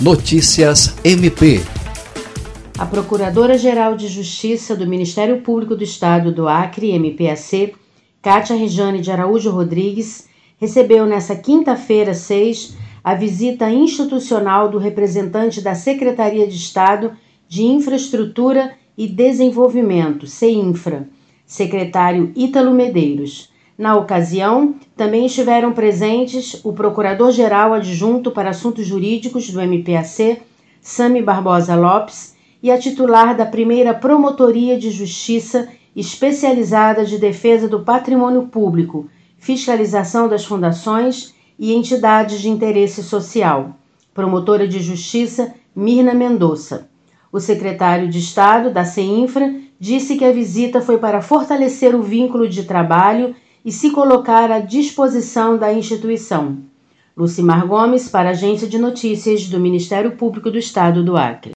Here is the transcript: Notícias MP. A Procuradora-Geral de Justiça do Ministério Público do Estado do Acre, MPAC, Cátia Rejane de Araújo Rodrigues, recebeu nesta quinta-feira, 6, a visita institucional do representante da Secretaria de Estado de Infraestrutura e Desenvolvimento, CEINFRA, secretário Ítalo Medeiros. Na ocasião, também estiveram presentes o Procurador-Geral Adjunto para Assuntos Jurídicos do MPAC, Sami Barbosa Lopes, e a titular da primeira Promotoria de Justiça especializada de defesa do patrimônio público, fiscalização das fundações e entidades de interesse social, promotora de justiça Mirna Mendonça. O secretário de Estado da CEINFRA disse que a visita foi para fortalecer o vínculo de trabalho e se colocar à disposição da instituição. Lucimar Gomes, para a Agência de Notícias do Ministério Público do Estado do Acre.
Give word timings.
Notícias 0.00 0.94
MP. 1.02 1.58
A 2.78 2.84
Procuradora-Geral 2.84 3.96
de 3.96 4.08
Justiça 4.08 4.76
do 4.76 4.86
Ministério 4.86 5.40
Público 5.40 5.74
do 5.74 5.82
Estado 5.82 6.30
do 6.30 6.46
Acre, 6.46 6.92
MPAC, 6.92 7.74
Cátia 8.20 8.54
Rejane 8.54 9.00
de 9.00 9.10
Araújo 9.10 9.50
Rodrigues, 9.50 10.28
recebeu 10.58 11.06
nesta 11.06 11.34
quinta-feira, 11.34 12.12
6, 12.12 12.76
a 13.02 13.14
visita 13.14 13.70
institucional 13.70 14.68
do 14.68 14.76
representante 14.76 15.62
da 15.62 15.74
Secretaria 15.74 16.46
de 16.46 16.56
Estado 16.56 17.12
de 17.48 17.64
Infraestrutura 17.64 18.74
e 18.98 19.08
Desenvolvimento, 19.08 20.26
CEINFRA, 20.26 21.08
secretário 21.46 22.32
Ítalo 22.36 22.74
Medeiros. 22.74 23.50
Na 23.78 23.94
ocasião, 23.94 24.74
também 24.96 25.26
estiveram 25.26 25.72
presentes 25.72 26.64
o 26.64 26.72
Procurador-Geral 26.72 27.74
Adjunto 27.74 28.30
para 28.30 28.50
Assuntos 28.50 28.86
Jurídicos 28.86 29.50
do 29.50 29.60
MPAC, 29.60 30.40
Sami 30.80 31.20
Barbosa 31.20 31.74
Lopes, 31.74 32.34
e 32.62 32.70
a 32.70 32.78
titular 32.78 33.36
da 33.36 33.44
primeira 33.44 33.92
Promotoria 33.92 34.78
de 34.78 34.90
Justiça 34.90 35.68
especializada 35.94 37.04
de 37.04 37.18
defesa 37.18 37.68
do 37.68 37.80
patrimônio 37.80 38.44
público, 38.48 39.08
fiscalização 39.38 40.26
das 40.26 40.44
fundações 40.44 41.34
e 41.58 41.74
entidades 41.74 42.40
de 42.40 42.48
interesse 42.48 43.02
social, 43.02 43.76
promotora 44.14 44.66
de 44.66 44.80
justiça 44.80 45.54
Mirna 45.74 46.14
Mendonça. 46.14 46.88
O 47.30 47.40
secretário 47.40 48.08
de 48.08 48.18
Estado 48.18 48.70
da 48.70 48.84
CEINFRA 48.84 49.54
disse 49.78 50.16
que 50.16 50.24
a 50.24 50.32
visita 50.32 50.80
foi 50.80 50.96
para 50.96 51.20
fortalecer 51.20 51.94
o 51.94 52.02
vínculo 52.02 52.48
de 52.48 52.64
trabalho 52.64 53.34
e 53.66 53.72
se 53.72 53.90
colocar 53.90 54.48
à 54.52 54.60
disposição 54.60 55.58
da 55.58 55.72
instituição. 55.72 56.58
Lucimar 57.16 57.66
Gomes, 57.66 58.08
para 58.08 58.28
a 58.28 58.30
Agência 58.30 58.68
de 58.68 58.78
Notícias 58.78 59.48
do 59.48 59.58
Ministério 59.58 60.12
Público 60.12 60.52
do 60.52 60.56
Estado 60.56 61.02
do 61.02 61.16
Acre. 61.16 61.44